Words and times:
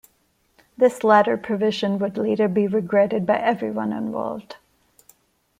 This 0.77 1.03
latter 1.03 1.37
provision 1.37 1.99
would 1.99 2.17
later 2.17 2.47
be 2.47 2.65
regretted 2.65 3.23
by 3.27 3.37
everyone 3.37 3.93
involved. 3.93 4.55